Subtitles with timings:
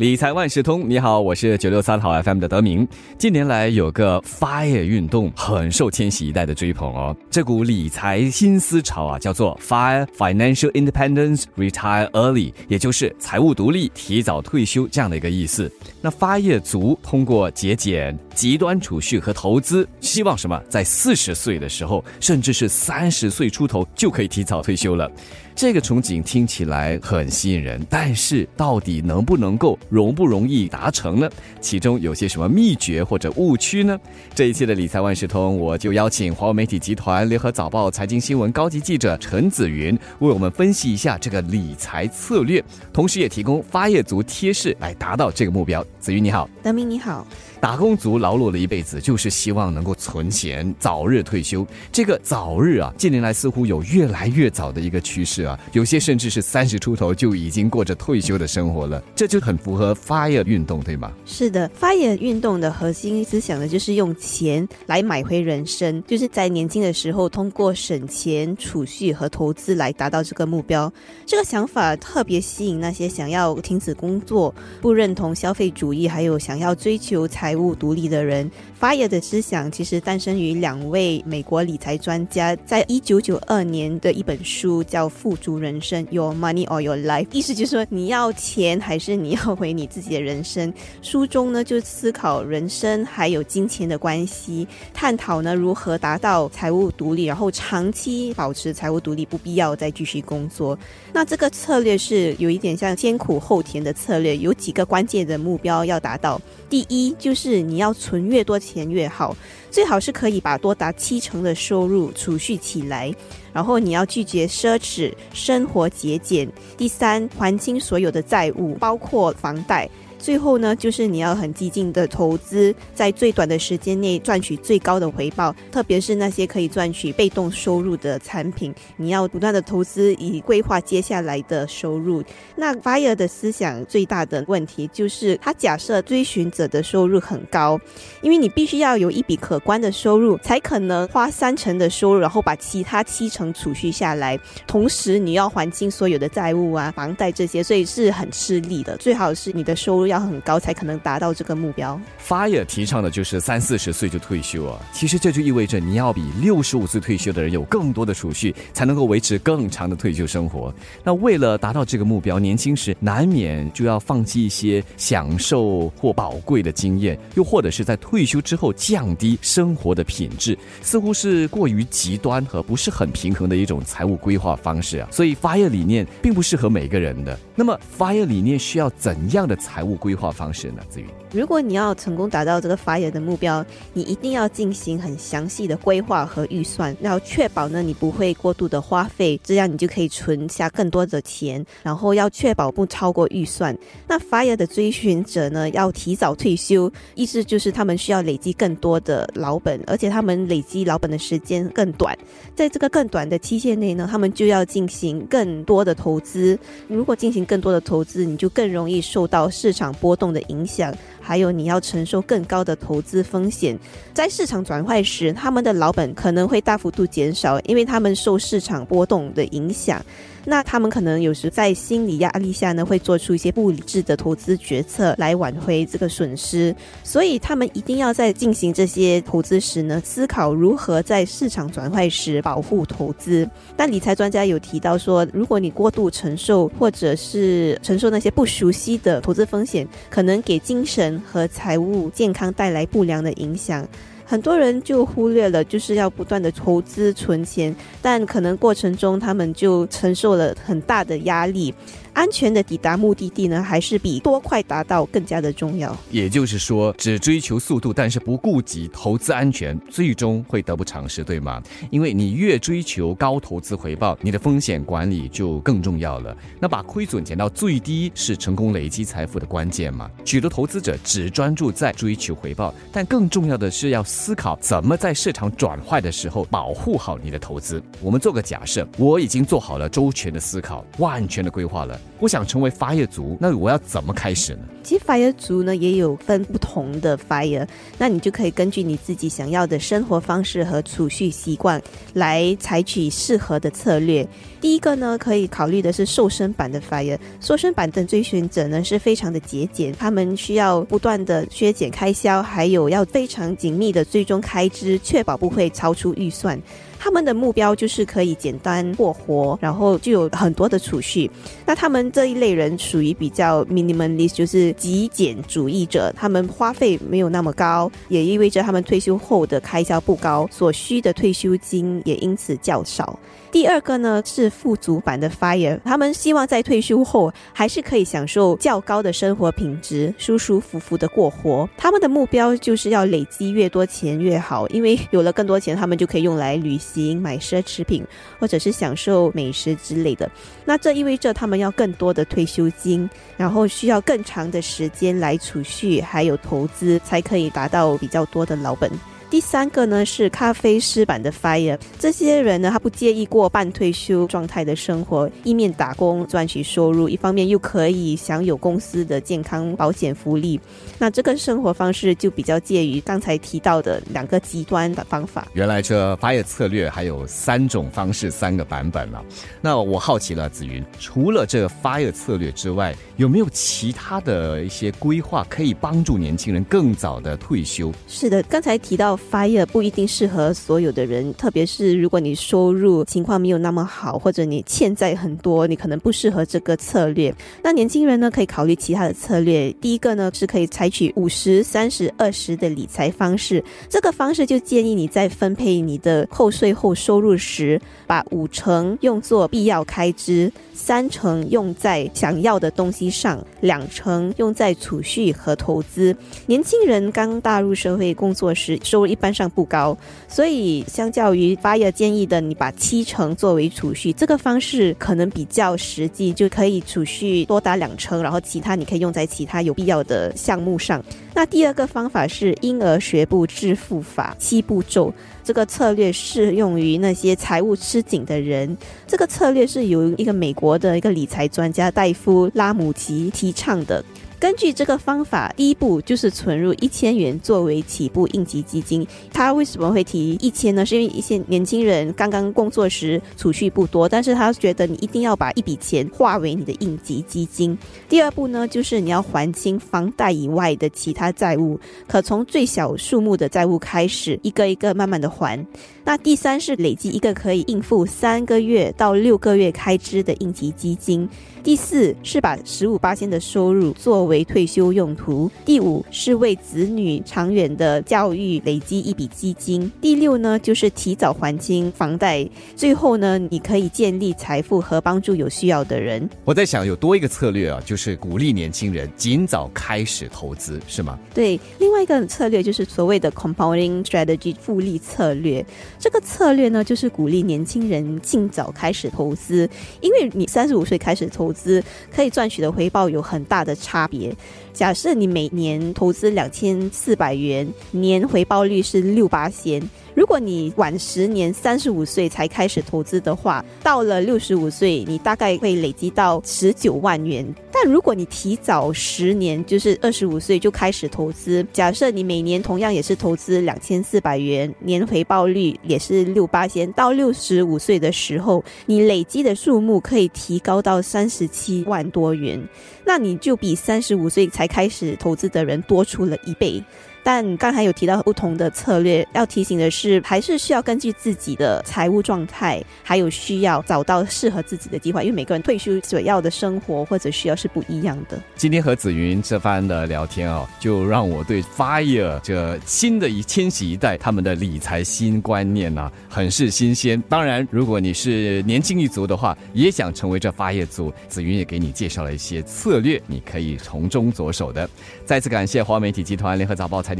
[0.00, 2.88] 理财万事通，你好，我是九六三号 FM 的德明。
[3.18, 15.70] 近年来有个 FIRE 运动很受千禧一代的追捧哦，这股理财新思潮啊，叫做 FIRE Financial Independence Retire Early，也就是财务独立、提早退休这样的一个意思。
[16.00, 20.58] 那 FIRE 族通过节俭、极端储蓄和投资，希望什么？
[20.70, 25.12] 在四十岁的时候，甚至是三十岁出头就可以提早退休了。
[25.60, 31.28] 这个憧憬听起来很吸引人，但是到底能不能够容不容易达成呢？
[31.60, 34.00] 其中有些什么秘诀或者误区呢？
[34.34, 45.84] 这一期的理财万事通，我就邀请华为媒体集团联合早报财经新闻高级记者陈子云为我们分析一下这个理财策略，同时也提供发业族贴士来达到这个目标。
[45.98, 47.26] 子云你好，德明你好。
[47.60, 51.66] 打工族劳碌了一辈子，就是希望能够存钱，早日退休。
[51.92, 59.00] 这个早日啊，近年来似乎有越来越早的一个趋势啊，有些甚至是三十出头就已经过着退休的生活了。
[59.14, 61.12] 这就很符合 FIRE 运动，对吗？
[61.24, 70.92] 是的，FIRE 运动的核心思想呢，就是用钱来买回人生，就是在年轻的时候通过省钱、储蓄和投资来达到这个目标。
[71.24, 77.60] 这个想法特别吸引那些想要停止工作、不认同消费主义，还有想要追求财。
[77.60, 87.26] 务独立的人，FIRE 的思想其实诞生于两位美国理财专家在一九九二年的一本书，叫《富足人生》（Your Money or Your Life）。
[87.32, 90.72] 意思就是说，你要钱还是你要回你自己的人生？
[91.02, 100.78] 书中呢，就思考人生还有金钱的关系，探讨呢如何达到财务独立，然后长期保持财务独立，不必要再继续工作。
[101.12, 106.40] 那这个策略是有一点像先苦后甜的策略，有几个关键的目标要达到。
[106.68, 109.36] 第一就是你要存越多钱越好，
[109.70, 113.12] 最好是可以把多达七成的收入储蓄起来，
[113.52, 116.48] 然后你要拒绝奢侈，生活节俭。
[116.76, 119.88] 第三，还清所有的债务，包括房贷。
[120.20, 132.22] 最后呢，就是你要很激进的投资，在最短的时间内赚取最高的回报，特别是那些可以赚取被动收入的产品，你要不断的投资，以规划接下来的收入。
[132.54, 137.80] 那 Fire 的思想最大的问题就是，他假设追寻者的收入很高，
[138.20, 148.94] 因为你必须要有一笔可观的收入，才可能花三成的收入，然后把其他七成储蓄下来，同时你要还清所有的债务啊、房贷这些，所以是很吃力的。
[148.98, 150.09] 最好是你的收入。
[150.10, 151.98] 要很高才可能达到这个目标。
[152.24, 160.74] Fire 提倡的就是三四十岁就退休啊，其实这就意味着你要比六十五岁退休的人有更多的储蓄，才能够维持更长的退休生活。
[161.04, 175.08] 那为了达到这个目标，年轻时难免就要放弃一些享受或宝贵的经验，又或者是在退休之后降低生活的品质，似乎是过于极端和不是很平衡的一种财务规划方式啊。
[175.10, 177.38] 所以 Fire 理念并不适合每个人的。
[177.54, 179.99] 那么 Fire 理念需要怎样的财务？
[180.00, 180.82] 规划方式呢？
[180.88, 191.64] 子云，如果你要成功达到这个 FIRE 的目标，你一定要进行很详细的规划和预算，要确保呢你不会过度的花费，这样你就可以存下更多的钱。
[191.82, 193.76] 然后要确保不超过预算。
[194.08, 202.16] 那 FIRE 的追寻者呢，要提早退休，意思就是他们需要累积更多的老本，而且他们累积老本的时间更短。
[202.56, 206.58] 在这个更短的期限内呢，他们就要进行更多的投资。
[206.88, 209.89] 如果进行更多的投资，你就更容易受到市场。
[209.94, 210.94] 波动的影响，
[211.30, 213.78] 还有你要承受更高的投资风险，
[214.12, 220.04] 在市场转坏时，他们的老本可能会大幅度减少，因为他们受市场波动的影响。
[220.46, 226.74] 那他们可能有时在心理压力下呢，会做出一些不理智的投资决策来挽回这个损失。
[227.04, 233.48] 所以他们一定要在进行这些投资时呢，思考如何在市场转坏时保护投资。
[233.76, 243.86] 但理财专家有提到说，如果你过度承受或者是承受那些不熟悉的投资风险，可能给精神和财务健康带来不良的影响。
[244.30, 251.74] 很多人就忽略了，就是要不断的投资存钱，但可能过程中他们就承受了很大的压力。
[252.12, 255.96] 安全的抵达目的地呢，还是比多快达到更加的重要。
[256.10, 261.62] 也就是说，只追求速度，但是不顾及投资安全，最终会得不偿失，对吗？
[261.88, 266.36] 因为你越追求高投资回报，你的风险管理就更重要了。
[266.60, 270.10] 那把亏损减到最低，是成功累积财富的关键嘛？
[270.24, 274.04] 许多投资者只专注在追求回报，但更重要的是要。
[274.20, 277.82] 思考怎么在市场转坏的时候保护好你的投资。
[278.02, 281.98] 我们做个假设，我已经做好了周全的思考、万全的规划了。
[282.18, 284.60] 我想成为发业族，那我要怎么开始呢？
[284.82, 291.80] 其实 fire 族呢也有分不同的 fire，那你就可以根据你自己想要的生活方式和储蓄习惯
[292.12, 294.26] 来采取适合的策略。
[294.60, 297.18] 第一个呢，可以考虑的是瘦身版的 fire。
[297.40, 306.60] 瘦身版的追寻者呢是非常的节俭，他们需要不断的削减开销，还有要非常紧密的最终开支，确保不会超出预算。
[307.02, 311.28] 他们的目标就是可以简单过活，然后就有很多的储蓄。
[311.64, 316.12] 那他们这一类人属于比较 minimalist，就是极简主义者。
[316.14, 323.18] 他们花费没有那么高，也意味着他们退休后的开销不高，所需的退休金也因此较少。
[323.50, 331.68] 第二个呢是富足版的 fire，他们希望在退休后还是可以享受较高的生活品质，舒舒服服的过活。
[331.76, 338.04] 他们的目标就是要累积越多钱越好，因为有了更多钱，他们就可以用来旅行、行买奢侈品，
[338.38, 340.30] 或者是享受美食之类的。
[340.64, 348.90] 那这意味着他们要更多的退休金，然后需要更长的时间来储蓄，还有投资，才可以达到比较多的老本。
[349.30, 360.60] 第三个呢是咖啡师版的 fire，这些人呢他不介意过半退休状态的生活，一面打工赚取收入，一方面又可以享有公司的健康保险福利。
[360.98, 365.46] 那这个生活方式就比较介于刚才提到的两个极端的方法。
[365.52, 369.24] 原来这 fire 策略还有三种方式、三个版本了。
[369.60, 377.92] 那我好奇了，子云，除了这 fire 策略之外，有没有其他的一些规划可以帮助年轻人更早的退休？
[378.08, 379.19] 是的，刚才提到。
[379.30, 387.34] Fire 不一定适合所有的人，特别是如果你收入情况没有那么好，或者你欠债很多，你可能不适合这个策略。
[387.62, 389.72] 那年轻人呢，可以考虑其他的策略。
[389.80, 393.62] 第一个呢，是可以采取五十三十二十的理财方式。
[393.88, 406.16] 这个方式就建议你在分配你的扣税后收入时，把五成用作必要开支，三成用在想要的东西上，两成用在储蓄和投资。
[406.46, 409.96] 年轻人刚踏入社会工作时，收入一般上不高，
[410.28, 421.04] 所以相较于巴耶建议的，你把七成作为储蓄，这个方式可能比较实际，就可以储蓄多达两成，然后其他你可以用在其他有必要的项目上。
[421.34, 425.12] 那第二个方法是婴儿学步致富法七步骤，
[425.44, 428.76] 这个策略适用于那些财务吃紧的人。
[429.06, 434.04] 这个策略是由一个美国的一个理财专家戴夫拉姆奇提倡的。
[434.40, 439.06] 根据这个方法，第一步就是存入一千元作为起步应急基金。
[439.30, 440.84] 他为什么会提一千呢？
[440.84, 447.76] 是因为一些年轻人刚刚工作时储蓄不多，但是他觉得你一定要把一笔钱化为你的应急基金。
[448.08, 451.78] 第二步呢，就是你要还清房贷以外的其他债务，
[452.08, 455.62] 可从最小数目的债务开始，一个一个慢慢的还。
[456.02, 461.28] 那第三是累积一个可以应付三个月到六个月开支的应急基金。
[461.62, 465.50] 第四是把十五八千的收入作为退休用途。
[465.64, 469.90] 第五是为子女长远的教育累积一笔基金。
[470.00, 472.48] 第六呢，就是提早还清房贷。
[472.76, 476.28] 最后呢，你可以建立财富和帮助有需要的人。
[476.44, 481.18] 我在想，有多一个策略啊，就是鼓励年轻人尽早开始投资，是吗？
[481.32, 485.64] 对，另外一个策略就是所谓的 compounding strategy 复利策略。
[485.98, 489.66] 这个策略呢，就是鼓励年轻人尽早开始投资，
[490.00, 491.30] 因为你三十五岁开始。
[491.32, 491.80] 投资
[492.12, 494.19] 可以赚取的回报有很大的差别。
[494.20, 494.36] и.
[494.72, 499.82] 假设你每年投资两千四百元，年回报率是六八仙。
[500.14, 507.46] 如果你晚十年，三十五岁才开始投资的话，到了六十五岁，你大概会累积到十九万元。
[507.72, 522.60] 但如果你提早十年，就是二十五岁就开始投资，假设你每年同样也是投资两千四百元，年回报率也是六八千，到六十五岁的时候，你累积的数目可以提高到三十七万多元，
[523.06, 526.84] 那你就比三十五岁才才开始投资的人多出了一倍。
[527.22, 538.40] 但刚才有提到不同的策略，要提醒的是，还是需要根据自己的财务状态，还有需要找到适合自己的计划，因为每个人退休所要的生活或者需要是不一样的。
[538.56, 547.22] 今天和紫云这番的聊天哦，就让我对 Fire 这新的一千禧一代他们的理财新观念呢，很是新鲜。
[547.28, 554.88] 当然，如果你是年轻一族的话，也想成为这 Fire 族，紫云也给你介绍了一些策略，你可以从中着手的。
[555.26, 557.02] 再次感谢华媒体集团联合早报。
[557.10, 557.19] 财经